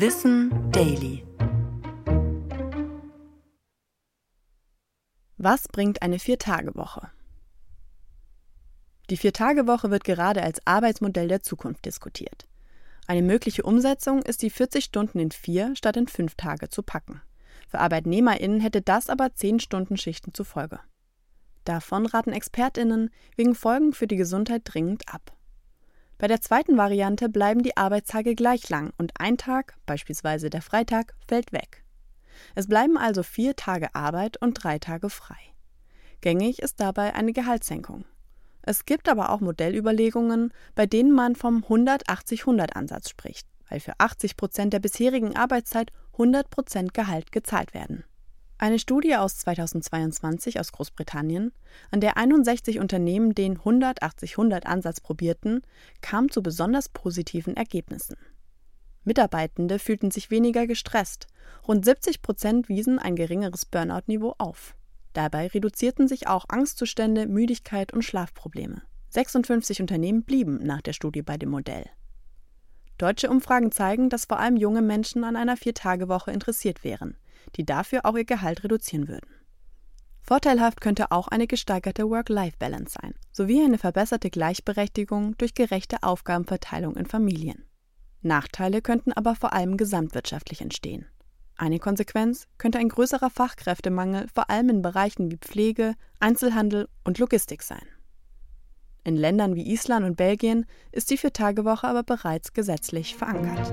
Wissen 0.00 0.70
Daily. 0.70 1.26
Was 5.38 5.66
bringt 5.66 6.02
eine 6.02 6.20
Viertagewoche? 6.20 7.10
Die 9.10 9.16
Viertagewoche 9.16 9.90
wird 9.90 10.04
gerade 10.04 10.44
als 10.44 10.64
Arbeitsmodell 10.64 11.26
der 11.26 11.42
Zukunft 11.42 11.84
diskutiert. 11.84 12.46
Eine 13.08 13.22
mögliche 13.22 13.64
Umsetzung 13.64 14.22
ist 14.22 14.42
die 14.42 14.50
40 14.50 14.84
Stunden 14.84 15.18
in 15.18 15.32
vier 15.32 15.74
statt 15.74 15.96
in 15.96 16.06
fünf 16.06 16.36
Tage 16.36 16.68
zu 16.68 16.84
packen. 16.84 17.20
Für 17.66 17.80
ArbeitnehmerInnen 17.80 18.60
hätte 18.60 18.82
das 18.82 19.10
aber 19.10 19.34
10 19.34 19.58
Stunden 19.58 19.96
Schichten 19.96 20.32
zur 20.32 20.46
Folge. 20.46 20.78
Davon 21.64 22.06
raten 22.06 22.32
ExpertInnen 22.32 23.10
wegen 23.34 23.56
Folgen 23.56 23.92
für 23.92 24.06
die 24.06 24.16
Gesundheit 24.16 24.62
dringend 24.64 25.12
ab. 25.12 25.36
Bei 26.18 26.26
der 26.26 26.40
zweiten 26.40 26.76
Variante 26.76 27.28
bleiben 27.28 27.62
die 27.62 27.76
Arbeitstage 27.76 28.34
gleich 28.34 28.68
lang 28.68 28.92
und 28.98 29.12
ein 29.20 29.38
Tag, 29.38 29.76
beispielsweise 29.86 30.50
der 30.50 30.62
Freitag, 30.62 31.14
fällt 31.28 31.52
weg. 31.52 31.84
Es 32.56 32.66
bleiben 32.66 32.98
also 32.98 33.22
vier 33.22 33.54
Tage 33.54 33.94
Arbeit 33.94 34.36
und 34.42 34.54
drei 34.54 34.80
Tage 34.80 35.10
frei. 35.10 35.38
Gängig 36.20 36.60
ist 36.60 36.80
dabei 36.80 37.14
eine 37.14 37.32
Gehaltssenkung. 37.32 38.04
Es 38.62 38.84
gibt 38.84 39.08
aber 39.08 39.30
auch 39.30 39.40
Modellüberlegungen, 39.40 40.52
bei 40.74 40.86
denen 40.86 41.12
man 41.12 41.36
vom 41.36 41.64
180-100-Ansatz 41.64 43.08
spricht, 43.10 43.46
weil 43.68 43.78
für 43.78 43.94
80 43.98 44.36
Prozent 44.36 44.72
der 44.72 44.80
bisherigen 44.80 45.36
Arbeitszeit 45.36 45.92
100 46.14 46.50
Prozent 46.50 46.94
Gehalt 46.94 47.30
gezahlt 47.30 47.74
werden. 47.74 48.02
Eine 48.60 48.80
Studie 48.80 49.14
aus 49.14 49.38
2022 49.38 50.58
aus 50.58 50.72
Großbritannien, 50.72 51.52
an 51.92 52.00
der 52.00 52.16
61 52.16 52.80
Unternehmen 52.80 53.32
den 53.32 53.56
180-100-Ansatz 53.58 55.00
probierten, 55.00 55.62
kam 56.00 56.28
zu 56.28 56.42
besonders 56.42 56.88
positiven 56.88 57.56
Ergebnissen. 57.56 58.16
Mitarbeitende 59.04 59.78
fühlten 59.78 60.10
sich 60.10 60.32
weniger 60.32 60.66
gestresst, 60.66 61.28
rund 61.68 61.84
70 61.84 62.20
Prozent 62.20 62.68
wiesen 62.68 62.98
ein 62.98 63.14
geringeres 63.14 63.64
Burnout-Niveau 63.64 64.34
auf. 64.38 64.74
Dabei 65.12 65.46
reduzierten 65.46 66.08
sich 66.08 66.26
auch 66.26 66.46
Angstzustände, 66.48 67.28
Müdigkeit 67.28 67.92
und 67.92 68.02
Schlafprobleme. 68.02 68.82
56 69.10 69.80
Unternehmen 69.80 70.24
blieben 70.24 70.58
nach 70.64 70.82
der 70.82 70.94
Studie 70.94 71.22
bei 71.22 71.36
dem 71.36 71.50
Modell. 71.50 71.86
Deutsche 72.98 73.30
Umfragen 73.30 73.70
zeigen, 73.70 74.10
dass 74.10 74.24
vor 74.24 74.40
allem 74.40 74.56
junge 74.56 74.82
Menschen 74.82 75.22
an 75.22 75.36
einer 75.36 75.56
Viertagewoche 75.56 76.32
interessiert 76.32 76.82
wären– 76.82 77.16
die 77.56 77.64
dafür 77.64 78.04
auch 78.04 78.16
ihr 78.16 78.24
Gehalt 78.24 78.64
reduzieren 78.64 79.08
würden. 79.08 79.28
Vorteilhaft 80.22 80.82
könnte 80.82 81.10
auch 81.10 81.28
eine 81.28 81.46
gesteigerte 81.46 82.08
Work-Life-Balance 82.10 82.98
sein, 83.00 83.14
sowie 83.32 83.64
eine 83.64 83.78
verbesserte 83.78 84.28
Gleichberechtigung 84.28 85.38
durch 85.38 85.54
gerechte 85.54 86.02
Aufgabenverteilung 86.02 86.96
in 86.96 87.06
Familien. 87.06 87.64
Nachteile 88.20 88.82
könnten 88.82 89.12
aber 89.12 89.34
vor 89.34 89.52
allem 89.52 89.76
gesamtwirtschaftlich 89.76 90.60
entstehen. 90.60 91.06
Eine 91.56 91.78
Konsequenz 91.78 92.46
könnte 92.58 92.78
ein 92.78 92.88
größerer 92.88 93.30
Fachkräftemangel 93.30 94.26
vor 94.32 94.50
allem 94.50 94.68
in 94.68 94.82
Bereichen 94.82 95.30
wie 95.30 95.38
Pflege, 95.38 95.94
Einzelhandel 96.20 96.88
und 97.04 97.18
Logistik 97.18 97.62
sein. 97.62 97.86
In 99.04 99.16
Ländern 99.16 99.54
wie 99.54 99.72
Island 99.72 100.04
und 100.04 100.16
Belgien 100.16 100.66
ist 100.92 101.10
die 101.10 101.16
Viertagewoche 101.16 101.88
aber 101.88 102.02
bereits 102.02 102.52
gesetzlich 102.52 103.16
verankert. 103.16 103.72